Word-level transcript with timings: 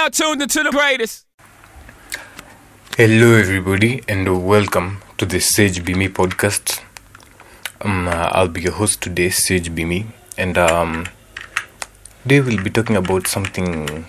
now 0.00 0.08
tuned 0.08 0.40
into 0.40 0.62
the 0.62 0.70
greatest. 0.70 1.26
Hello, 2.96 3.34
everybody, 3.34 4.02
and 4.08 4.46
welcome 4.46 5.02
to 5.18 5.26
the 5.26 5.40
Sage 5.40 5.84
Be 5.84 5.92
Me 5.92 6.08
podcast. 6.08 6.80
Um, 7.82 8.08
uh, 8.08 8.30
I'll 8.32 8.48
be 8.48 8.62
your 8.62 8.72
host 8.72 9.02
today, 9.02 9.28
Sage 9.28 9.74
Be 9.74 9.84
Me, 9.84 10.06
and 10.38 10.56
um, 10.56 11.06
today 12.22 12.40
we'll 12.40 12.64
be 12.64 12.70
talking 12.70 12.96
about 12.96 13.26
something 13.26 14.06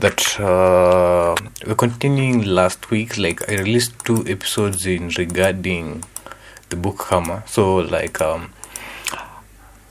that 0.00 0.40
uh, 0.40 1.34
we're 1.66 1.74
continuing 1.74 2.46
last 2.46 2.90
week. 2.90 3.18
Like 3.18 3.46
I 3.50 3.56
released 3.56 3.98
two 4.06 4.24
episodes 4.26 4.86
in 4.86 5.10
regarding 5.18 6.04
the 6.70 6.76
book 6.76 7.02
Hammer, 7.10 7.42
so 7.46 7.76
like 7.76 8.18
um, 8.22 8.54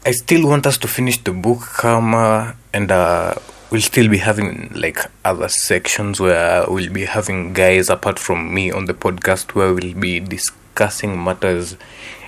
I 0.03 0.11
still 0.11 0.47
want 0.47 0.65
us 0.65 0.79
to 0.79 0.87
finish 0.87 1.19
the 1.23 1.33
book 1.33 1.61
Hammer, 1.83 2.55
and 2.73 2.91
uh, 2.91 3.35
we'll 3.69 3.81
still 3.81 4.07
be 4.09 4.17
having 4.19 4.71
like 4.73 4.99
other 5.25 5.49
sections 5.49 6.19
where 6.19 6.65
we'll 6.69 6.91
be 6.91 7.05
having 7.05 7.53
guys 7.53 7.89
apart 7.89 8.17
from 8.19 8.53
me 8.53 8.71
on 8.71 8.85
the 8.85 8.93
podcast 8.93 9.53
where 9.55 9.73
we'll 9.73 9.93
be 9.93 10.19
discussing 10.19 11.21
matters 11.23 11.75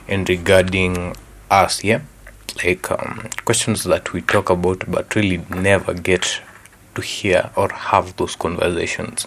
and 0.07 0.27
regarding 0.27 1.15
us 1.49 1.83
yeah? 1.83 2.01
Like 2.63 2.91
um, 2.91 3.29
questions 3.45 3.83
that 3.85 4.11
we 4.11 4.21
talk 4.21 4.49
about 4.49 4.83
but 4.91 5.15
really 5.15 5.37
never 5.49 5.93
get 5.93 6.41
to 6.95 7.01
hear 7.01 7.51
or 7.55 7.69
have 7.71 8.15
those 8.17 8.35
conversations. 8.35 9.25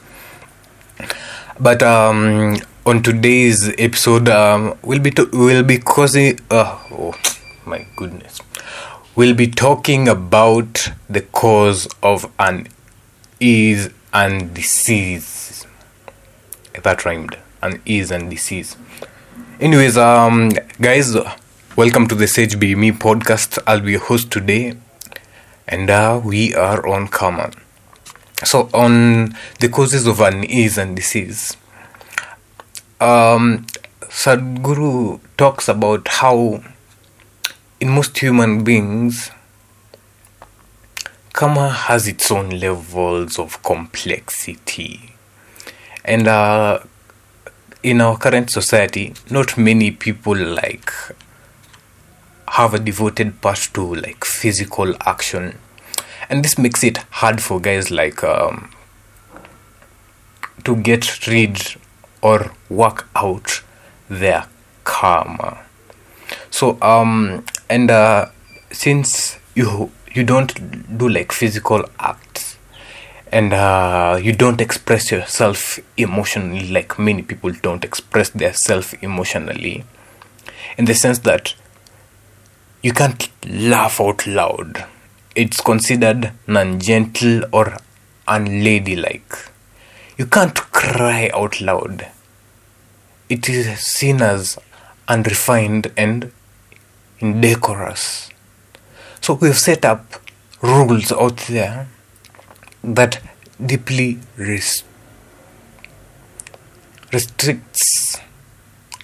But 1.59 1.83
um, 1.83 2.57
on 2.85 3.03
today's 3.03 3.71
episode 3.79 4.29
um, 4.29 4.77
we'll 4.83 4.99
be 5.01 5.13
to- 5.13 5.31
we'll 5.33 5.63
be 5.65 5.79
causing 5.79 6.39
uh, 6.51 6.79
oh 6.91 7.15
my 7.65 7.87
goodness 7.97 8.41
we'll 9.15 9.35
be 9.35 9.47
talking 9.47 10.09
about 10.09 10.91
the 11.09 11.21
cause 11.21 11.87
of 12.03 12.31
an 12.39 12.67
ease 13.41 13.91
and 14.13 14.55
disease. 14.55 15.67
That 16.83 17.05
rhymed. 17.05 17.37
An 17.61 17.83
ease 17.85 18.11
and 18.11 18.31
disease. 18.31 18.77
Anyways, 19.61 19.97
um, 19.99 20.51
guys, 20.81 21.15
welcome 21.77 22.09
to 22.09 22.15
the 22.15 22.27
Sage 22.27 22.59
Be 22.59 22.75
Me 22.75 22.91
podcast. 22.91 23.59
I'll 23.67 23.81
be 23.81 23.93
your 23.93 24.01
host 24.01 24.33
today, 24.33 24.75
and 25.69 25.91
uh, 25.91 26.21
we 26.25 26.55
are 26.55 26.87
on 26.87 27.09
common. 27.09 27.53
So, 28.45 28.71
on 28.75 29.37
the 29.61 29.69
causes 29.69 30.07
of 30.07 30.21
an 30.21 30.43
ease 30.45 30.79
and 30.79 30.97
disease, 30.97 31.57
um, 33.01 33.67
Sadhguru 34.01 35.21
talks 35.37 35.69
about 35.69 36.09
how 36.09 36.65
in 37.83 37.89
most 37.89 38.17
human 38.17 38.63
beings, 38.63 39.33
karma 41.33 41.69
has 41.69 42.07
its 42.07 42.31
own 42.31 42.51
levels 42.51 43.41
of 43.41 43.61
complexity. 43.65 45.17
And 46.05 46.29
uh, 46.29 46.79
in 47.83 48.01
our 48.01 48.17
current 48.17 48.51
society, 48.51 49.15
not 49.31 49.59
many 49.59 49.91
people 49.91 50.37
like 50.37 50.93
have 52.47 52.73
a 52.73 52.79
devoted 52.79 53.41
part 53.41 53.69
to 53.75 53.97
like 53.97 54.25
physical 54.25 54.95
action. 55.05 55.59
And 56.31 56.45
this 56.45 56.57
makes 56.57 56.85
it 56.85 56.99
hard 57.11 57.43
for 57.43 57.59
guys 57.59 57.91
like 57.91 58.23
um, 58.23 58.71
to 60.63 60.77
get 60.77 61.27
rid 61.27 61.59
or 62.21 62.53
work 62.71 63.09
out 63.17 63.65
their 64.09 64.47
karma. 64.85 65.65
So 66.51 66.79
um 66.81 67.45
and 67.69 67.91
uh, 67.91 68.27
since 68.71 69.39
you 69.55 69.91
you 70.13 70.25
don't 70.25 70.99
do 70.99 71.09
like 71.09 71.33
physical 71.33 71.85
acts 71.99 72.59
and 73.31 73.55
uh, 73.55 74.19
you 74.23 74.33
don't 74.33 74.61
express 74.61 75.11
yourself 75.11 75.79
emotionally 75.97 76.69
like 76.69 76.99
many 76.99 77.23
people 77.23 77.51
don't 77.63 77.85
express 77.85 78.29
their 78.31 78.53
self 78.53 78.93
emotionally 79.03 79.85
in 80.77 80.85
the 80.85 80.95
sense 80.95 81.21
that 81.21 81.55
you 82.83 82.93
can't 82.93 83.29
laugh 83.47 84.01
out 84.01 84.27
loud. 84.27 84.85
It's 85.37 85.61
considered 85.61 86.33
non-gentle 86.47 87.45
or 87.53 87.79
unladylike. 88.27 89.51
You 90.19 90.27
can't 90.27 90.57
cry 90.73 91.31
out 91.33 91.61
loud. 91.61 92.09
It 93.29 93.49
is 93.49 93.79
seen 93.79 94.21
as 94.21 94.59
unrefined 95.09 95.93
and 95.97 96.33
indecorous. 97.23 98.31
So 99.21 99.35
we've 99.35 99.59
set 99.59 99.85
up 99.85 100.05
rules 100.61 101.13
out 101.13 101.37
there 101.49 101.89
that 102.83 103.23
deeply 103.65 104.19
res- 104.37 104.83
restricts 107.13 108.19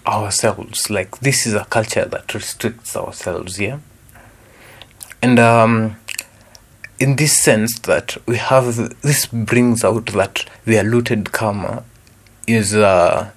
ourselves. 0.06 0.90
Like 0.90 1.20
this 1.20 1.46
is 1.46 1.54
a 1.54 1.64
culture 1.64 2.04
that 2.04 2.34
restricts 2.34 2.96
ourselves, 2.96 3.60
yeah. 3.60 3.78
And 5.22 5.38
um, 5.38 5.96
in 6.98 7.16
this 7.16 7.38
sense, 7.38 7.78
that 7.80 8.16
we 8.26 8.36
have 8.36 9.00
this 9.02 9.26
brings 9.26 9.84
out 9.84 10.06
that 10.06 10.44
the 10.64 10.76
allotted 10.76 11.32
karma 11.32 11.84
is 12.46 12.74
uh, 12.74 13.30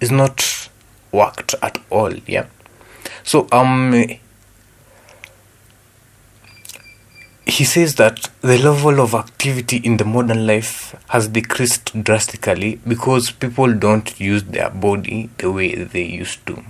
is 0.00 0.10
not 0.10 0.68
worked 1.12 1.54
at 1.62 1.78
all, 1.90 2.14
yeah. 2.26 2.46
So 3.24 3.48
um 3.50 3.92
he 7.46 7.64
says 7.64 7.96
that 7.96 8.30
the 8.40 8.58
level 8.58 9.00
of 9.00 9.14
activity 9.14 9.76
in 9.76 9.96
the 9.98 10.04
modern 10.04 10.46
life 10.46 10.94
has 11.08 11.28
decreased 11.28 12.02
drastically 12.02 12.80
because 12.88 13.30
people 13.30 13.72
don't 13.74 14.18
use 14.18 14.44
their 14.44 14.70
body 14.70 15.30
the 15.38 15.50
way 15.50 15.74
they 15.74 16.04
used 16.04 16.44
to. 16.46 16.62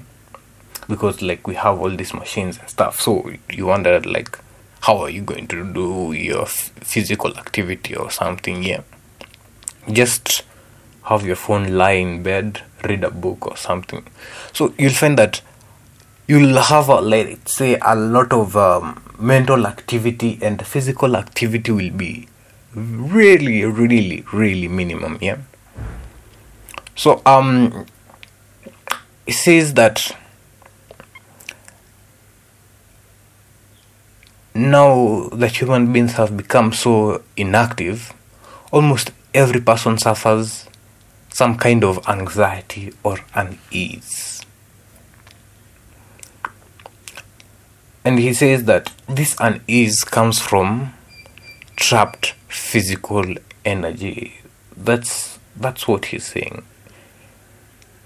Because 0.89 1.23
like 1.23 1.47
we 1.47 1.55
have 1.55 1.81
all 1.81 1.91
these 1.91 2.13
machines 2.13 2.59
and 2.59 2.69
stuff. 2.69 3.01
So 3.01 3.33
you 3.51 3.67
wonder 3.67 4.01
like 4.01 4.39
how 4.81 4.99
are 4.99 5.11
you 5.11 5.23
going 5.23 5.47
to 5.49 5.73
do 5.73 6.13
your 6.13 6.43
f- 6.43 6.71
physical 6.81 7.37
activity 7.39 7.97
or 7.97 8.11
something? 8.11 8.63
Yeah. 8.63 8.83
Just 9.91 10.43
have 11.05 11.25
your 11.25 11.37
phone 11.37 11.77
lie 11.79 11.93
in 11.93 12.23
bed 12.23 12.63
read 12.83 13.05
a 13.05 13.11
book 13.11 13.47
or 13.47 13.57
something. 13.57 14.05
So 14.53 14.75
you'll 14.79 14.93
find 14.93 15.19
that 15.19 15.41
you'll 16.27 16.61
have 16.61 16.89
a, 16.89 17.01
let's 17.01 17.55
say 17.55 17.79
a 17.81 17.95
lot 17.95 18.33
of 18.33 18.57
um, 18.57 19.03
mental 19.19 19.67
activity 19.67 20.39
and 20.43 20.67
physical 20.67 21.17
activity 21.17 21.71
will 21.71 21.91
be 21.91 22.29
really 22.75 23.65
really 23.65 24.25
really 24.33 24.69
minimum 24.69 25.19
yeah? 25.21 25.39
So 26.97 27.23
um 27.25 27.87
it 29.27 29.35
says 29.35 29.75
that 29.75 30.17
now 34.55 35.29
that 35.33 35.61
human 35.61 35.93
beings 35.93 36.13
have 36.13 36.37
become 36.37 36.73
so 36.73 37.23
inactive 37.37 38.13
almost 38.73 39.13
every 39.33 39.61
person 39.61 39.99
suffers 39.99 40.69
some 41.31 41.57
kind 41.57 41.85
of 41.85 42.09
anxiety 42.09 42.93
or 43.03 43.19
unease 43.35 44.34
And 48.05 48.19
he 48.19 48.35
says 48.35 48.65
that 48.65 48.93
this 49.09 49.35
unease 49.41 50.05
comes 50.05 50.39
from 50.39 50.93
trapped 51.77 52.35
physical 52.49 53.25
energy. 53.65 54.41
That's 54.77 55.39
that's 55.57 55.89
what 55.89 56.07
he's 56.07 56.27
saying. 56.27 56.65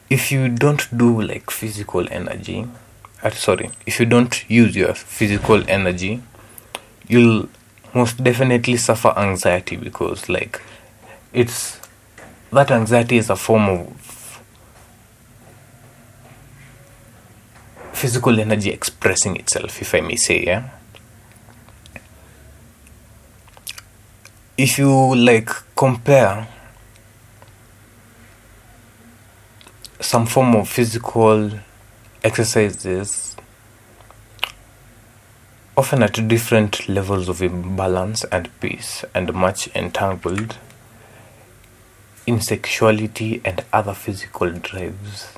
If 0.08 0.30
you 0.30 0.48
don't 0.48 0.86
do 0.96 1.20
like 1.20 1.50
physical 1.50 2.06
energy, 2.10 2.66
uh, 3.22 3.30
sorry, 3.30 3.70
if 3.86 3.98
you 3.98 4.06
don't 4.06 4.48
use 4.48 4.76
your 4.76 4.94
physical 4.94 5.68
energy, 5.68 6.22
you'll 7.08 7.48
most 7.92 8.22
definitely 8.22 8.76
suffer 8.76 9.12
anxiety 9.16 9.76
because 9.76 10.28
like 10.28 10.62
it's 11.32 11.80
that 12.52 12.70
anxiety 12.70 13.16
is 13.16 13.30
a 13.30 13.36
form 13.36 13.68
of 13.68 13.86
physical 17.98 18.38
energy 18.38 18.70
expressing 18.70 19.36
itself, 19.36 19.82
if 19.82 19.92
I 19.94 20.00
may 20.00 20.14
say, 20.14 20.44
yeah. 20.44 20.70
If 24.56 24.78
you 24.78 25.16
like 25.16 25.50
compare 25.74 26.48
some 30.00 30.26
form 30.26 30.54
of 30.54 30.68
physical 30.68 31.50
exercises, 32.22 33.36
often 35.76 36.02
at 36.02 36.28
different 36.28 36.88
levels 36.88 37.28
of 37.28 37.42
imbalance 37.42 38.24
and 38.30 38.48
peace, 38.60 39.04
and 39.14 39.34
much 39.34 39.68
entangled 39.74 40.56
in 42.26 42.40
sexuality 42.40 43.40
and 43.44 43.64
other 43.72 43.94
physical 43.94 44.50
drives. 44.50 45.37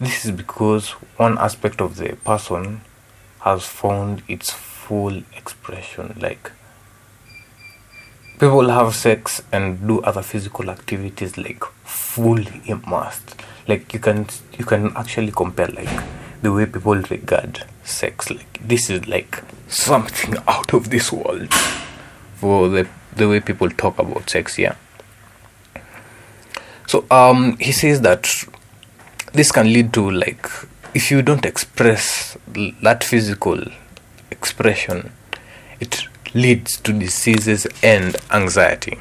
This 0.00 0.24
is 0.24 0.30
because 0.30 0.90
one 1.18 1.36
aspect 1.36 1.80
of 1.82 1.96
the 1.96 2.16
person 2.24 2.80
has 3.40 3.66
found 3.66 4.22
its 4.28 4.50
full 4.50 5.22
expression. 5.36 6.18
Like 6.18 6.50
people 8.38 8.70
have 8.70 8.94
sex 8.94 9.42
and 9.52 9.86
do 9.86 10.00
other 10.00 10.22
physical 10.22 10.70
activities 10.70 11.36
like 11.36 11.62
fully 11.84 12.62
immersed 12.64 13.34
like 13.68 13.92
you 13.92 14.00
can 14.00 14.26
you 14.58 14.64
can 14.64 14.96
actually 14.96 15.30
compare 15.30 15.68
like 15.68 16.04
the 16.40 16.50
way 16.50 16.64
people 16.64 16.94
regard 16.94 17.62
sex 17.84 18.30
like 18.30 18.58
this 18.66 18.88
is 18.88 19.06
like 19.06 19.42
something 19.68 20.34
out 20.48 20.72
of 20.72 20.88
this 20.88 21.12
world 21.12 21.52
for 22.36 22.70
the 22.70 22.88
the 23.14 23.28
way 23.28 23.40
people 23.40 23.68
talk 23.68 23.98
about 23.98 24.30
sex 24.30 24.58
yeah 24.58 24.74
so 26.86 27.04
um 27.10 27.58
he 27.58 27.72
says 27.72 28.00
that 28.00 28.26
this 29.32 29.52
can 29.52 29.72
lead 29.72 29.92
to 29.92 30.10
like 30.10 30.46
if 30.94 31.10
you 31.10 31.22
don't 31.22 31.46
express 31.46 32.36
that 32.82 33.04
physical 33.04 33.62
expression 34.30 35.12
it 35.80 36.04
leads 36.34 36.78
to 36.80 36.92
diseases 36.92 37.66
and 37.82 38.16
anxiety. 38.30 38.98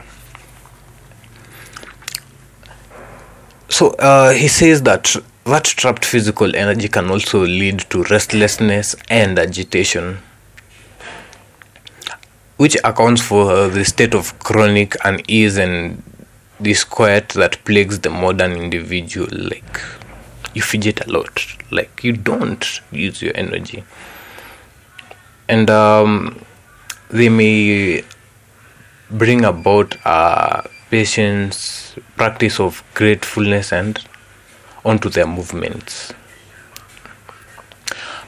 So 3.69 3.89
uh, 3.91 4.31
he 4.31 4.47
says 4.47 4.81
that 4.83 5.15
that 5.45 5.63
trapped 5.63 6.05
physical 6.05 6.55
energy 6.55 6.87
can 6.87 7.09
also 7.09 7.41
lead 7.41 7.79
to 7.91 8.03
restlessness 8.03 8.95
and 9.09 9.37
agitation, 9.37 10.19
which 12.57 12.75
accounts 12.83 13.21
for 13.21 13.67
the 13.67 13.85
state 13.85 14.13
of 14.13 14.37
chronic 14.39 14.95
unease 15.05 15.57
and 15.57 16.03
disquiet 16.61 17.29
that 17.29 17.63
plagues 17.63 17.99
the 17.99 18.09
modern 18.09 18.53
individual. 18.53 19.27
Like, 19.31 19.81
you 20.53 20.61
fidget 20.61 21.05
a 21.05 21.11
lot, 21.11 21.45
like, 21.71 22.03
you 22.03 22.13
don't 22.13 22.81
use 22.91 23.21
your 23.21 23.31
energy. 23.35 23.83
And 25.47 25.69
um, 25.69 26.43
they 27.09 27.29
may 27.29 28.03
bring 29.09 29.45
about 29.45 29.95
a 30.05 30.69
patience, 30.89 31.95
practice 32.15 32.59
of 32.59 32.83
gratefulness, 32.93 33.71
and 33.71 33.99
onto 34.85 35.09
their 35.09 35.27
movements. 35.27 36.13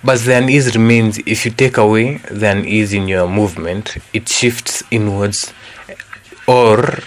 But 0.04 0.20
the 0.22 0.38
unease 0.38 0.76
remains 0.76 1.20
if 1.20 1.46
you 1.46 1.52
take 1.52 1.78
away 1.78 2.18
the 2.18 2.52
unease 2.52 2.92
in 2.94 3.08
your 3.08 3.28
movement, 3.28 3.98
it 4.14 4.28
shifts 4.28 4.82
inwards 4.90 5.54
or 6.48 7.00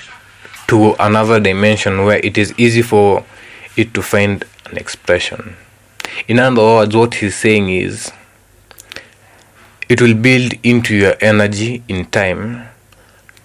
to 0.69 0.95
another 1.01 1.41
dimension 1.41 2.05
where 2.05 2.19
it 2.19 2.39
is 2.39 2.55
easy 2.57 2.83
for 2.83 3.25
it 3.77 3.93
to 3.95 4.03
find 4.03 4.45
an 4.75 4.81
expression. 4.81 5.57
In 6.29 6.39
other 6.39 6.61
words, 6.61 6.97
what 6.97 7.15
he's 7.15 7.37
saying 7.37 7.71
is 7.71 8.13
it 9.89 10.01
will 10.01 10.15
build 10.15 10.55
into 10.63 10.95
your 10.97 11.15
energy 11.21 11.83
in 11.89 12.07
time 12.07 12.69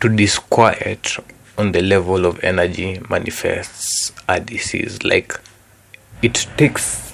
to 0.01 0.09
disquiet 0.09 1.17
on 1.57 1.71
the 1.71 1.81
level 1.81 2.25
of 2.25 2.43
energy 2.43 2.99
manifests 3.09 4.11
a 4.27 4.39
disease. 4.39 5.03
Like 5.03 5.39
it 6.21 6.47
takes 6.57 7.13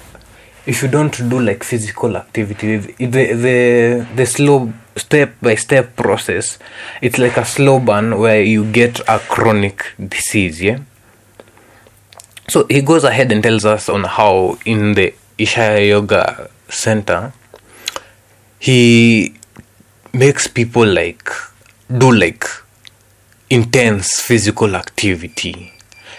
if 0.66 0.82
you 0.82 0.88
don't 0.88 1.16
do 1.28 1.40
like 1.40 1.62
physical 1.62 2.16
activity 2.16 2.76
the 2.78 3.24
the 3.46 4.06
the 4.16 4.26
slow 4.26 4.72
step 4.96 5.32
by 5.40 5.54
step 5.54 5.94
process 5.94 6.58
it's 7.00 7.18
like 7.18 7.36
a 7.36 7.44
slow 7.44 7.78
burn 7.78 8.18
where 8.18 8.42
you 8.42 8.64
get 8.72 8.98
a 9.08 9.20
chronic 9.20 9.84
disease 10.08 10.60
yeah 10.60 10.80
so 12.48 12.66
he 12.68 12.80
goes 12.80 13.04
ahead 13.04 13.32
and 13.32 13.42
tells 13.42 13.64
us 13.64 13.88
on 13.88 14.04
how 14.04 14.58
in 14.64 14.94
the 14.94 15.14
Isha 15.38 15.84
yoga 15.84 16.48
center 16.68 17.32
he 18.58 19.34
makes 20.12 20.46
people 20.46 20.86
like 20.86 21.28
do 21.98 22.10
like 22.12 22.44
intense 23.50 24.20
physical 24.20 24.74
activity. 24.74 25.72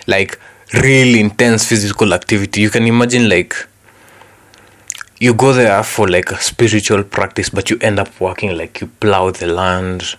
Like 0.06 0.40
real 0.74 1.18
intense 1.18 1.66
physical 1.66 2.14
activity. 2.14 2.62
You 2.62 2.70
can 2.70 2.86
imagine 2.86 3.30
like 3.30 3.56
you 5.20 5.34
go 5.34 5.54
there 5.54 5.84
for 5.84 6.08
like 6.08 6.32
a 6.32 6.38
spiritual 6.42 7.04
practice 7.04 7.50
but 7.50 7.70
you 7.70 7.78
end 7.82 8.00
up 8.00 8.20
working 8.22 8.56
like 8.56 8.82
you 8.82 8.88
plow 8.88 9.32
the 9.32 9.48
land. 9.48 10.16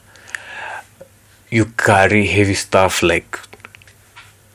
You 1.51 1.67
carry 1.67 2.27
heavy 2.27 2.55
stuff 2.55 3.03
like 3.03 3.39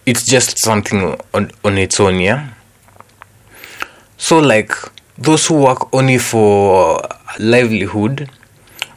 it's 0.06 0.26
just 0.26 0.58
something 0.60 1.20
on, 1.34 1.52
on 1.64 1.78
its 1.78 2.00
own 2.00 2.20
yeah 2.20 2.50
so 4.18 4.40
like 4.40 4.72
those 5.18 5.48
who 5.48 5.56
work 5.56 5.94
only 5.94 6.18
for 6.18 7.02
livelihood 7.40 8.30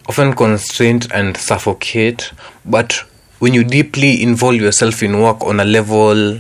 often 0.09 0.33
constrain 0.35 1.01
and 1.13 1.37
suffocate, 1.37 2.33
but 2.65 2.93
when 3.39 3.53
you 3.55 3.65
deeply 3.65 4.23
involve 4.23 4.57
yourself 4.57 5.03
in 5.03 5.21
work 5.21 5.43
on 5.45 5.61
a 5.61 5.65
level, 5.65 6.39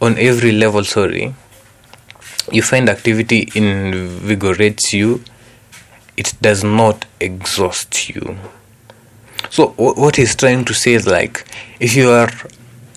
on 0.00 0.18
every 0.18 0.52
level, 0.52 0.84
sorry, 0.84 1.34
you 2.50 2.62
find 2.62 2.88
activity 2.88 3.48
invigorates 3.54 4.92
you, 4.92 5.22
it 6.16 6.32
does 6.40 6.62
not 6.62 7.04
exhaust 7.20 8.08
you. 8.08 8.38
So, 9.50 9.68
what 9.76 10.16
he's 10.16 10.34
trying 10.36 10.64
to 10.66 10.74
say 10.74 10.94
is 10.94 11.06
like, 11.06 11.44
if 11.80 11.94
you 11.94 12.10
are 12.10 12.30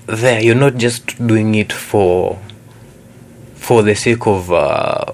there, 0.05 0.41
you're 0.41 0.55
not 0.55 0.75
just 0.75 1.25
doing 1.25 1.55
it 1.55 1.71
for 1.73 2.39
for 3.55 3.81
the 3.81 3.95
sake 3.95 4.27
of 4.27 4.51
uh, 4.51 5.05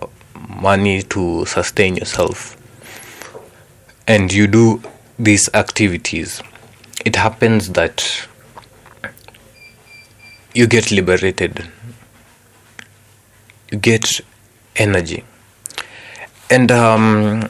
money 0.50 1.02
to 1.04 1.46
sustain 1.46 1.96
yourself. 1.96 2.58
And 4.08 4.32
you 4.34 4.48
do 4.48 4.82
these 5.18 5.50
activities. 5.54 6.42
It 7.06 7.16
happens 7.16 7.70
that 7.70 8.28
you 10.54 10.68
get 10.68 10.92
liberated. 10.92 11.66
You 13.72 13.78
get 13.78 14.20
energy. 14.76 15.24
And 16.50 16.70
um, 16.72 17.50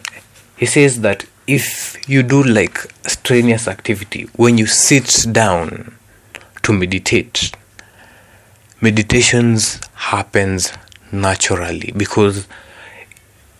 he 0.57 0.67
says 0.67 1.01
that 1.01 1.25
if 1.47 1.97
you 2.07 2.21
do 2.21 2.43
like 2.43 2.77
strenuous 3.07 3.67
activity 3.67 4.29
when 4.35 4.59
you 4.59 4.67
sit 4.67 5.25
down 5.31 5.95
to 6.63 6.73
meditate 6.73 7.51
meditations 8.81 9.79
happens 9.93 10.73
naturally 11.11 11.93
because 11.95 12.47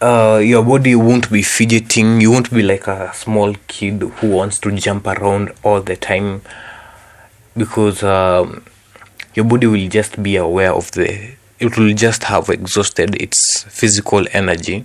uh, 0.02 0.42
your 0.44 0.64
body 0.64 0.96
won't 0.96 1.32
be 1.32 1.44
fidgeting. 1.44 2.20
You 2.20 2.32
won't 2.32 2.50
be 2.50 2.64
like 2.64 2.88
a 2.88 3.14
small 3.14 3.54
kid 3.68 4.02
who 4.02 4.30
wants 4.30 4.58
to 4.60 4.72
jump 4.72 5.06
around 5.06 5.52
all 5.64 5.82
the 5.82 5.96
time 5.96 6.42
because 7.56 8.02
um, 8.02 8.64
your 9.36 9.46
body 9.46 9.68
will 9.68 9.88
just 9.90 10.22
be 10.22 10.36
aware 10.38 10.74
of 10.74 10.92
the. 10.92 11.36
It 11.60 11.78
will 11.78 11.94
just 11.94 12.24
have 12.24 12.50
exhausted 12.50 13.22
its 13.22 13.64
physical 13.70 14.26
energy, 14.34 14.84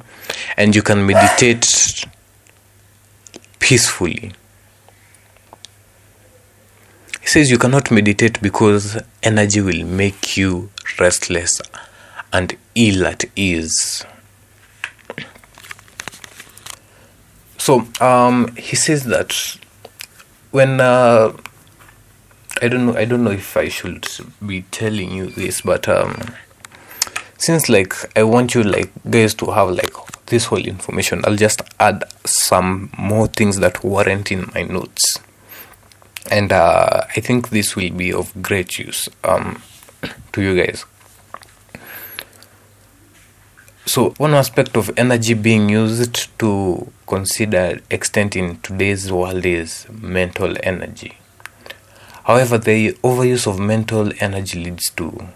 and 0.58 0.76
you 0.76 0.82
can 0.82 1.06
meditate 1.06 2.04
peacefully. 3.58 4.32
He 7.26 7.30
says 7.30 7.50
you 7.50 7.59
cannot 7.59 7.90
meditate 7.90 8.40
because 8.40 9.02
energy 9.21 9.61
will 9.61 9.85
make 9.85 10.37
you 10.37 10.71
restless 11.00 11.61
and 12.33 12.56
ill 12.76 13.04
at 13.04 13.25
ease. 13.35 14.06
So 17.59 17.85
um, 18.00 18.54
he 18.54 18.76
says 18.76 19.06
that 19.06 19.59
when 20.52 20.80
uh, 20.80 21.37
I 22.62 22.68
don't 22.68 22.87
know, 22.87 22.95
I 22.97 23.04
don't 23.04 23.25
know 23.25 23.33
if 23.33 23.56
I 23.56 23.71
should 23.71 24.06
be 24.47 24.62
telling 24.71 25.11
you 25.11 25.26
this, 25.26 25.62
but 25.62 25.88
um, 25.88 26.33
since 27.38 27.68
like 27.68 27.92
I 28.16 28.23
want 28.23 28.54
you 28.54 28.62
like 28.62 28.92
guys 29.11 29.35
to 29.35 29.47
have 29.50 29.71
like 29.71 29.92
this 30.26 30.45
whole 30.45 30.64
information, 30.64 31.25
I'll 31.26 31.35
just 31.35 31.61
add 31.80 32.04
some 32.25 32.92
more 32.97 33.26
things 33.26 33.59
that 33.59 33.83
weren't 33.83 34.30
in 34.30 34.49
my 34.54 34.62
notes, 34.62 35.18
and 36.30 36.52
uh, 36.52 37.02
I 37.16 37.21
think 37.21 37.50
this 37.50 37.76
will 37.76 37.90
be 37.90 38.12
of 38.12 38.33
great 38.42 38.78
use 38.78 39.09
um, 39.25 39.62
to 40.33 40.42
you 40.42 40.56
guys. 40.56 40.85
So, 43.85 44.11
one 44.18 44.35
aspect 44.35 44.76
of 44.76 44.90
energy 44.97 45.35
being 45.35 45.68
used 45.68 46.37
to 46.40 46.90
consider 47.06 47.80
extent 47.88 48.35
in 48.35 48.59
today's 48.59 49.12
world 49.12 49.47
is 49.47 49.87
mental 49.90 50.56
energy. 50.62 51.18
However, 52.25 52.59
the 52.59 52.95
overuse 53.04 53.47
of 53.47 53.61
mental 53.61 54.11
energy 54.18 54.64
leads 54.64 54.90
to 54.90 55.28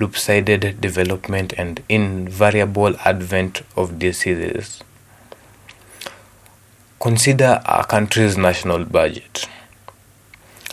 loop-sided 0.00 0.80
development 0.80 1.52
and 1.56 1.82
invariable 1.88 2.96
advent 3.04 3.62
of 3.76 4.00
diseases. 4.00 4.82
Consider 6.98 7.62
a 7.64 7.84
country's 7.84 8.36
national 8.36 8.84
budget 8.86 9.46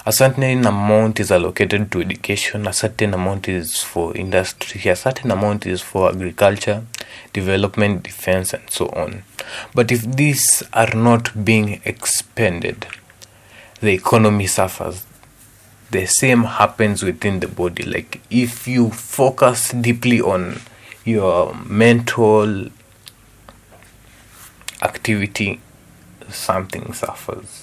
a 0.05 0.11
certain 0.11 0.65
amount 0.65 1.19
is 1.19 1.31
allocated 1.31 1.89
to 1.91 2.01
education, 2.01 2.67
a 2.67 2.73
certain 2.73 3.13
amount 3.13 3.47
is 3.47 3.81
for 3.81 4.15
industry, 4.17 4.91
a 4.91 4.95
certain 4.95 5.31
amount 5.31 5.65
is 5.65 5.81
for 5.81 6.09
agriculture, 6.09 6.83
development, 7.31 8.03
defense, 8.03 8.53
and 8.53 8.69
so 8.69 8.87
on. 8.87 9.23
But 9.73 9.91
if 9.91 10.01
these 10.01 10.61
are 10.73 10.93
not 10.93 11.45
being 11.45 11.81
expended, 11.85 12.85
the 13.79 13.91
economy 13.91 14.47
suffers. 14.47 15.05
The 15.91 16.05
same 16.05 16.43
happens 16.43 17.03
within 17.03 17.39
the 17.39 17.47
body. 17.47 17.83
Like 17.83 18.19
if 18.29 18.67
you 18.67 18.89
focus 18.89 19.71
deeply 19.71 20.19
on 20.19 20.59
your 21.05 21.53
mental 21.65 22.69
activity 24.81 25.61
something 26.29 26.91
suffers 26.93 27.62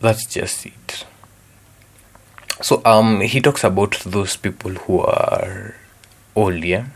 that's 0.00 0.26
just 0.26 0.66
it 0.66 1.04
so 2.60 2.82
um 2.84 3.20
he 3.20 3.40
talks 3.40 3.64
about 3.64 3.98
those 4.06 4.36
people 4.36 4.72
who 4.72 5.00
are 5.00 5.74
old 6.34 6.64
yeah 6.64 6.86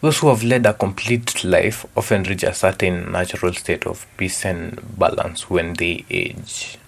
those 0.00 0.18
who 0.18 0.28
have 0.28 0.44
led 0.44 0.64
a 0.64 0.72
complete 0.72 1.42
life 1.44 1.84
often 1.96 2.22
reach 2.22 2.44
a 2.44 2.54
certain 2.54 3.10
natural 3.10 3.52
state 3.52 3.84
of 3.84 4.06
peace 4.16 4.44
and 4.44 4.80
balance 4.96 5.50
when 5.50 5.74
they 5.74 6.04
age. 6.08 6.78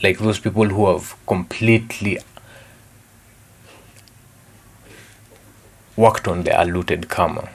Like 0.00 0.18
those 0.18 0.38
people 0.38 0.66
who 0.66 0.86
have 0.86 1.16
completely 1.26 2.20
worked 5.96 6.28
on 6.28 6.44
their 6.44 6.60
allotted 6.60 7.08
karma. 7.08 7.48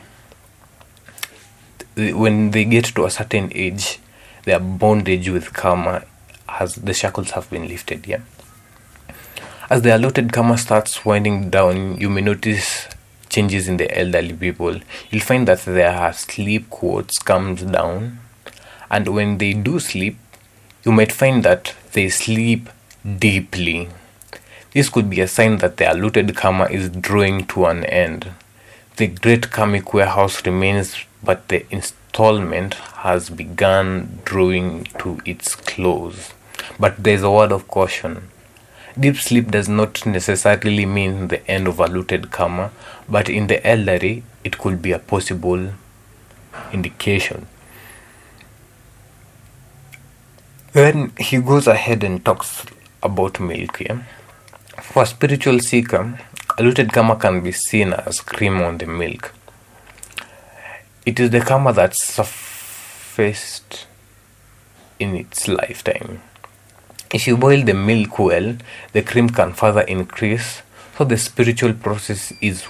When 1.95 2.51
they 2.51 2.65
get 2.65 2.85
to 2.95 3.05
a 3.05 3.09
certain 3.09 3.49
age, 3.55 3.99
their 4.43 4.59
bondage 4.59 5.29
with 5.29 5.53
karma 5.53 6.03
has 6.57 6.75
the 6.75 6.93
shackles 6.93 7.31
have 7.31 7.49
been 7.49 7.67
lifted, 7.67 8.07
yeah. 8.07 8.21
As 9.69 9.81
the 9.81 9.95
allotted 9.95 10.31
karma 10.31 10.57
starts 10.57 11.03
winding 11.03 11.49
down, 11.49 11.99
you 11.99 12.09
may 12.09 12.21
notice 12.21 12.87
changes 13.29 13.67
in 13.67 13.77
the 13.77 13.89
elderly 13.97 14.33
people, 14.33 14.79
you'll 15.09 15.21
find 15.21 15.47
that 15.47 15.63
their 15.65 16.13
sleep 16.13 16.69
quotes 16.69 17.19
comes 17.19 17.61
down, 17.61 18.19
and 18.89 19.09
when 19.09 19.37
they 19.37 19.53
do 19.53 19.79
sleep, 19.79 20.17
you 20.83 20.91
might 20.91 21.11
find 21.11 21.43
that 21.43 21.75
they 21.93 22.07
sleep 22.09 22.69
deeply. 23.19 23.89
This 24.71 24.89
could 24.89 25.09
be 25.09 25.21
a 25.21 25.27
sign 25.27 25.57
that 25.57 25.77
the 25.77 25.91
allotted 25.91 26.35
karma 26.35 26.65
is 26.65 26.89
drawing 26.89 27.45
to 27.47 27.65
an 27.65 27.83
end. 27.85 28.31
The 28.95 29.07
great 29.07 29.51
karmic 29.51 29.93
warehouse 29.93 30.45
remains, 30.45 30.95
but 31.21 31.47
the 31.49 31.65
installment 31.71 32.75
has 33.03 33.29
begun 33.29 34.19
drawing 34.23 34.85
to 34.99 35.19
its 35.25 35.55
close. 35.55 36.33
But 36.79 37.03
there's 37.03 37.23
a 37.23 37.31
word 37.31 37.51
of 37.51 37.67
caution. 37.67 38.29
Deep 38.99 39.17
sleep 39.17 39.51
does 39.51 39.69
not 39.69 40.05
necessarily 40.05 40.85
mean 40.85 41.27
the 41.27 41.45
end 41.49 41.67
of 41.67 41.79
allotted 41.79 42.31
karma, 42.31 42.71
but 43.07 43.29
in 43.29 43.47
the 43.47 43.65
elderly, 43.65 44.23
it 44.43 44.57
could 44.57 44.81
be 44.81 44.91
a 44.91 44.99
possible 44.99 45.73
indication. 46.73 47.47
Then 50.73 51.11
he 51.17 51.37
goes 51.39 51.67
ahead 51.67 52.03
and 52.03 52.23
talks 52.23 52.65
about 53.01 53.39
milk. 53.39 53.81
Yeah? 53.81 54.03
For 54.81 55.03
a 55.03 55.05
spiritual 55.05 55.59
seeker, 55.59 56.19
allotted 56.57 56.93
karma 56.93 57.15
can 57.15 57.41
be 57.41 57.51
seen 57.51 57.93
as 57.93 58.21
cream 58.21 58.61
on 58.61 58.77
the 58.77 58.85
milk. 58.85 59.33
It 61.05 61.19
is 61.19 61.29
the 61.29 61.39
karma 61.39 61.71
that 61.73 61.95
surfaced 61.95 63.85
in 64.99 65.15
its 65.15 65.47
lifetime. 65.47 66.21
If 67.13 67.25
you 67.25 67.37
boil 67.37 67.63
the 67.63 67.73
milk 67.73 68.19
well, 68.19 68.57
the 68.91 69.01
cream 69.01 69.29
can 69.29 69.53
further 69.53 69.81
increase. 69.81 70.61
So 70.97 71.05
the 71.05 71.17
spiritual 71.17 71.73
process 71.73 72.33
is 72.41 72.65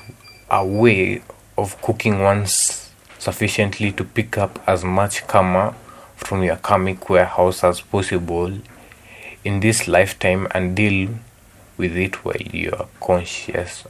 a 0.49 0.65
way 0.65 1.23
of 1.57 1.81
cooking 1.81 2.21
once 2.21 2.91
sufficiently 3.17 3.91
to 3.93 4.03
pick 4.03 4.37
up 4.37 4.59
as 4.67 4.83
much 4.83 5.25
karma 5.25 5.73
from 6.15 6.43
your 6.43 6.57
karmic 6.57 7.09
warehouse 7.09 7.63
as 7.63 7.81
possible 7.81 8.51
in 9.43 9.59
this 9.59 9.87
lifetime 9.87 10.47
and 10.51 10.75
deal 10.75 11.09
with 11.77 11.95
it 11.95 12.23
while 12.23 12.35
you 12.51 12.71
are 12.77 12.87
conscious, 12.99 13.85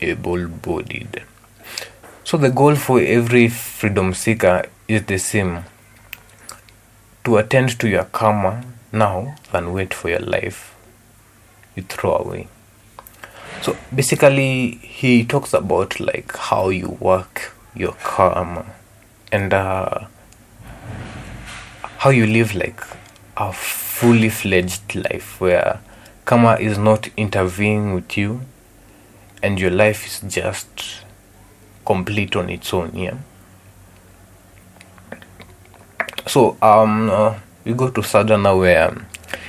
able 0.00 0.46
bodied. 0.46 1.22
So, 2.24 2.36
the 2.36 2.50
goal 2.50 2.76
for 2.76 3.00
every 3.00 3.48
freedom 3.48 4.14
seeker 4.14 4.66
is 4.86 5.04
the 5.06 5.18
same 5.18 5.64
to 7.24 7.36
attend 7.36 7.80
to 7.80 7.88
your 7.88 8.04
karma 8.04 8.64
now 8.92 9.34
than 9.50 9.72
wait 9.72 9.94
for 9.94 10.10
your 10.10 10.20
life 10.20 10.74
you 11.74 11.82
throw 11.82 12.16
away. 12.16 12.48
So 13.62 13.76
basically, 13.94 14.72
he 14.82 15.24
talks 15.24 15.54
about 15.54 16.00
like 16.00 16.36
how 16.36 16.68
you 16.68 16.90
work 17.00 17.54
your 17.74 17.92
karma 17.92 18.66
and 19.30 19.54
uh, 19.54 20.06
how 21.98 22.10
you 22.10 22.26
live 22.26 22.54
like 22.54 22.82
a 23.36 23.52
fully 23.52 24.28
fledged 24.28 24.94
life 24.94 25.40
where 25.40 25.80
karma 26.24 26.56
is 26.56 26.76
not 26.76 27.08
intervening 27.16 27.94
with 27.94 28.16
you 28.16 28.42
and 29.42 29.58
your 29.58 29.70
life 29.70 30.06
is 30.06 30.34
just 30.34 31.04
complete 31.86 32.36
on 32.36 32.50
its 32.50 32.72
own. 32.74 32.92
Yeah. 32.94 33.16
So 36.26 36.56
um. 36.60 37.10
Uh, 37.10 37.34
we 37.64 37.72
go 37.72 37.90
to 37.90 38.02
sadhana 38.02 38.56
where 38.56 38.94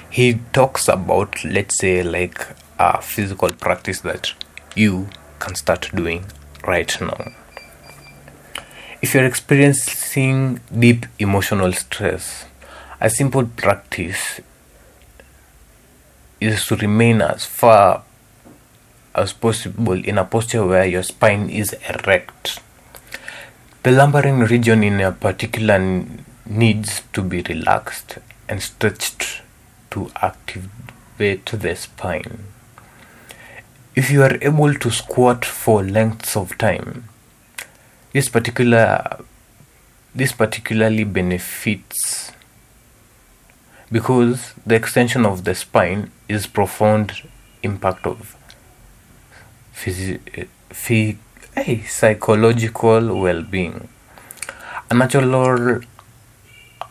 he 0.10 0.40
talks 0.54 0.88
about 0.88 1.44
let's 1.44 1.78
say 1.78 2.04
like 2.04 2.48
a 2.80 3.02
physical 3.02 3.52
practice 3.52 4.02
that 4.02 4.34
you 4.76 5.10
can 5.40 5.56
start 5.56 5.90
doing 5.94 6.26
right 6.66 7.00
now. 7.02 7.32
If 9.02 9.14
you're 9.14 9.26
experiencing 9.26 10.60
deep 10.78 11.06
emotional 11.20 11.74
stress 11.74 12.46
a 13.02 13.10
simple 13.10 13.46
practice 13.46 14.40
is 16.40 16.66
to 16.68 16.76
remain 16.78 17.22
as 17.22 17.46
far 17.46 18.04
as 19.14 19.34
possible 19.34 19.94
in 20.06 20.18
a 20.18 20.24
posture 20.24 20.66
where 20.66 20.86
your 20.86 21.04
spine 21.04 21.50
is 21.50 21.74
erect. 21.90 22.62
The 23.84 23.92
lumbar 23.92 24.22
region 24.46 24.84
in 24.84 25.02
a 25.02 25.12
particular 25.12 26.06
needs 26.46 27.02
to 27.14 27.22
be 27.22 27.42
relaxed 27.42 28.18
and 28.50 28.62
stretched 28.62 29.42
to 29.92 30.12
activate 30.22 31.46
the 31.46 31.76
spine. 31.76 32.46
If 33.96 34.10
you 34.10 34.24
are 34.24 34.38
able 34.42 34.74
to 34.74 34.90
squat 34.90 35.46
for 35.46 35.84
lengths 35.84 36.36
of 36.36 36.58
time, 36.58 37.10
this 38.12 38.30
particular 38.30 39.20
this 40.16 40.32
particularly 40.32 41.04
benefits 41.04 42.32
because 43.92 44.54
the 44.66 44.76
extension 44.76 45.26
of 45.26 45.44
the 45.44 45.56
spine 45.56 46.12
is 46.28 46.46
profound 46.46 47.24
impact 47.64 48.06
of 48.06 48.36
phys- 49.74 50.20
hey, 50.82 51.18
eh, 51.56 51.80
psychological 51.88 53.20
well-being. 53.20 53.88
A 54.90 54.94
natural 54.94 55.82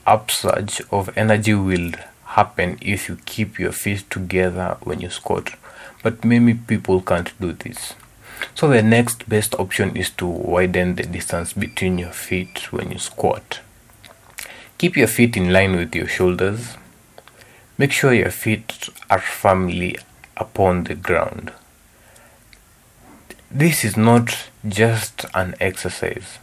upsurge 0.06 0.82
of 0.90 1.16
energy 1.16 1.54
will 1.54 1.92
happen 2.25 2.78
if 2.80 3.09
you 3.09 3.18
keep 3.26 3.59
your 3.59 3.73
feet 3.73 4.09
together 4.11 4.76
when 4.82 5.00
you 5.00 5.11
squat. 5.11 5.54
But 6.02 6.25
many 6.25 6.54
people 6.54 7.00
can't 7.00 7.32
do 7.40 7.52
this. 7.52 7.94
So 8.54 8.68
the 8.68 8.82
next 8.82 9.28
best 9.28 9.54
option 9.54 9.97
is 9.97 10.11
to 10.11 10.26
widen 10.26 10.97
the 10.97 11.04
distance 11.04 11.52
between 11.52 11.99
your 11.99 12.12
feet 12.12 12.73
when 12.73 12.90
you 12.90 12.99
squat. 12.99 13.61
Keep 14.78 14.97
your 14.97 15.06
feet 15.06 15.37
in 15.37 15.52
line 15.52 15.76
with 15.76 15.94
your 15.94 16.09
shoulders. 16.09 16.76
Make 17.78 17.92
sure 17.92 18.12
your 18.12 18.30
feet 18.30 18.88
are 19.09 19.21
firmly 19.21 19.97
upon 20.37 20.85
the 20.85 20.94
ground. 20.94 21.52
This 23.50 23.85
is 23.85 23.97
not 23.97 24.49
just 24.66 25.25
an 25.35 25.54
exercise. 25.61 26.38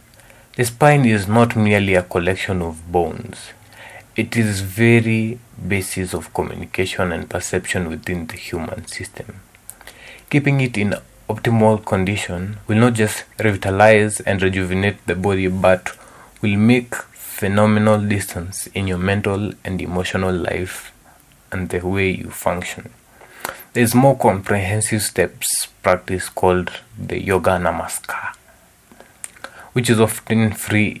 The 0.56 0.64
spine 0.64 1.06
is 1.06 1.28
not 1.28 1.54
merely 1.54 1.94
a 1.94 2.02
collection 2.02 2.60
of 2.60 2.90
bones. 2.90 3.50
It 4.16 4.36
is 4.36 4.62
very 4.62 5.38
basis 5.68 6.12
of 6.12 6.34
communication 6.34 7.12
and 7.12 7.30
perception 7.30 7.88
within 7.88 8.26
the 8.26 8.34
human 8.34 8.84
system. 8.88 9.40
Keeping 10.28 10.60
it 10.60 10.76
in 10.76 10.96
optimal 11.28 11.84
condition 11.86 12.58
will 12.66 12.78
not 12.78 12.94
just 12.94 13.22
revitalize 13.38 14.18
and 14.18 14.42
rejuvenate 14.42 14.98
the 15.06 15.14
body 15.14 15.46
but 15.46 15.96
will 16.42 16.56
make 16.56 16.96
phenomenal 16.96 18.00
distance 18.00 18.66
in 18.74 18.88
your 18.88 18.98
mental 18.98 19.52
and 19.64 19.80
emotional 19.80 20.34
life 20.34 20.92
and 21.52 21.68
the 21.68 21.86
way 21.86 22.10
you 22.10 22.28
function. 22.28 22.90
There 23.72 23.84
is 23.84 23.94
more 23.94 24.18
comprehensive 24.18 25.02
steps 25.02 25.66
practice 25.84 26.28
called 26.28 26.72
the 26.98 27.22
Yoga 27.22 27.50
Namaskar 27.50 28.34
which 29.80 29.88
is 29.88 29.98
often 29.98 30.52
free 30.52 31.00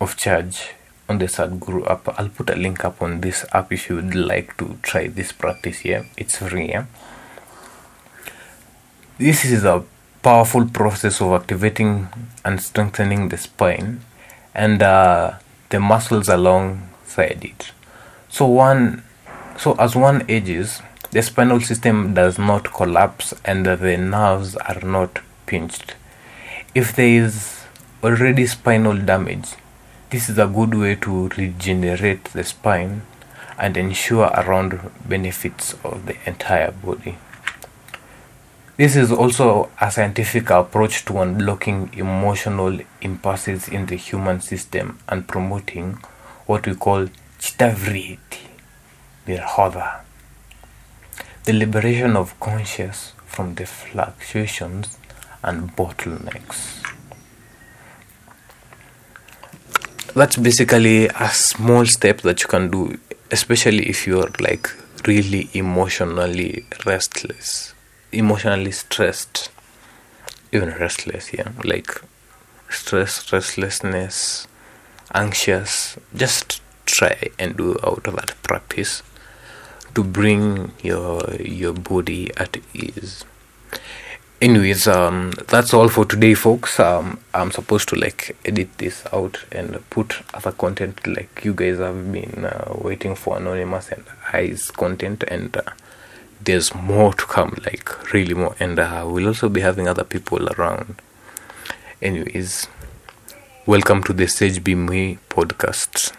of 0.00 0.16
charge 0.16 0.68
on 1.08 1.18
the 1.18 1.24
Sadhguru 1.24 1.84
app. 1.90 2.16
I'll 2.16 2.28
put 2.28 2.48
a 2.48 2.54
link 2.54 2.84
up 2.84 3.02
on 3.02 3.22
this 3.22 3.44
app 3.52 3.72
if 3.72 3.88
you 3.88 3.96
would 3.96 4.14
like 4.14 4.56
to 4.58 4.78
try 4.82 5.08
this 5.08 5.32
practice 5.32 5.80
here. 5.80 6.06
It's 6.16 6.36
free. 6.36 6.68
Yeah? 6.68 6.86
This 9.18 9.44
is 9.44 9.64
a 9.64 9.82
powerful 10.22 10.66
process 10.66 11.20
of 11.20 11.32
activating 11.32 12.06
and 12.44 12.62
strengthening 12.62 13.30
the 13.30 13.36
spine 13.36 14.02
and 14.54 14.80
uh, 14.80 15.38
the 15.70 15.80
muscles 15.80 16.28
along 16.28 16.88
inside 17.02 17.44
it. 17.44 17.72
So 18.28 18.46
one 18.46 19.02
so 19.58 19.72
as 19.72 19.96
one 19.96 20.24
ages, 20.28 20.80
the 21.10 21.20
spinal 21.20 21.60
system 21.60 22.14
does 22.14 22.38
not 22.38 22.72
collapse 22.72 23.34
and 23.44 23.66
the 23.66 23.96
nerves 23.96 24.54
are 24.54 24.82
not 24.82 25.18
pinched. 25.46 25.96
If 26.76 26.94
there 26.94 27.24
is 27.24 27.61
already 28.02 28.46
spinal 28.46 28.98
damage, 28.98 29.54
this 30.10 30.28
is 30.28 30.36
a 30.36 30.46
good 30.46 30.74
way 30.74 30.96
to 30.96 31.28
regenerate 31.28 32.24
the 32.24 32.42
spine 32.42 33.02
and 33.56 33.76
ensure 33.76 34.26
around 34.26 34.90
benefits 35.08 35.74
of 35.84 36.06
the 36.06 36.16
entire 36.26 36.72
body. 36.72 37.16
This 38.76 38.96
is 38.96 39.12
also 39.12 39.70
a 39.80 39.90
scientific 39.90 40.50
approach 40.50 41.04
to 41.04 41.18
unlocking 41.18 41.90
emotional 41.92 42.80
impulses 43.00 43.68
in 43.68 43.86
the 43.86 43.96
human 43.96 44.40
system 44.40 44.98
and 45.08 45.28
promoting 45.28 45.98
what 46.46 46.66
we 46.66 46.74
call 46.74 47.06
chitta 47.38 47.70
vritti, 47.70 48.48
the 49.26 49.40
liberation 51.52 52.16
of 52.16 52.38
conscious 52.40 53.12
from 53.26 53.54
the 53.54 53.66
fluctuations 53.66 54.98
and 55.44 55.76
bottlenecks. 55.76 56.91
That's 60.14 60.36
basically 60.36 61.06
a 61.08 61.28
small 61.30 61.86
step 61.86 62.20
that 62.20 62.42
you 62.42 62.48
can 62.48 62.70
do, 62.70 62.98
especially 63.30 63.88
if 63.88 64.06
you're 64.06 64.30
like 64.40 64.70
really 65.06 65.48
emotionally 65.54 66.64
restless 66.86 67.74
emotionally 68.12 68.70
stressed 68.70 69.50
even 70.52 70.68
restless 70.78 71.32
yeah 71.32 71.48
like 71.64 71.90
stress 72.68 73.32
restlessness 73.32 74.46
anxious. 75.14 75.96
Just 76.14 76.60
try 76.86 77.16
and 77.38 77.56
do 77.56 77.76
out 77.84 78.06
of 78.06 78.16
that 78.16 78.34
practice 78.42 79.02
to 79.94 80.04
bring 80.04 80.72
your 80.82 81.34
your 81.40 81.72
body 81.72 82.30
at 82.36 82.56
ease 82.74 83.24
anyways 84.42 84.88
um 84.88 85.30
that's 85.46 85.72
all 85.72 85.88
for 85.88 86.04
today 86.04 86.34
folks 86.34 86.80
um 86.80 87.18
i'm 87.32 87.52
supposed 87.52 87.88
to 87.88 87.94
like 87.94 88.36
edit 88.44 88.68
this 88.78 89.04
out 89.12 89.38
and 89.52 89.88
put 89.88 90.20
other 90.34 90.50
content 90.50 91.06
like 91.06 91.44
you 91.44 91.54
guys 91.54 91.78
have 91.78 92.12
been 92.12 92.44
uh, 92.44 92.74
waiting 92.82 93.14
for 93.14 93.36
anonymous 93.36 93.88
and 93.90 94.04
eyes 94.34 94.70
content 94.72 95.22
and 95.28 95.56
uh, 95.56 95.62
there's 96.44 96.74
more 96.74 97.12
to 97.14 97.24
come, 97.26 97.56
like 97.64 98.12
really 98.12 98.34
more, 98.34 98.56
and 98.58 98.78
uh, 98.78 99.04
we'll 99.06 99.28
also 99.28 99.48
be 99.48 99.60
having 99.60 99.86
other 99.86 100.04
people 100.04 100.48
around. 100.54 101.00
Anyways, 102.00 102.66
welcome 103.64 104.02
to 104.04 104.12
the 104.12 104.26
Sage 104.26 104.64
Be 104.64 104.74
Me 104.74 105.18
podcast. 105.28 106.12